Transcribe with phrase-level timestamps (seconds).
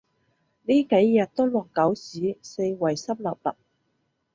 [0.63, 3.55] 呢幾日都落狗屎，四圍濕 𣲷𣲷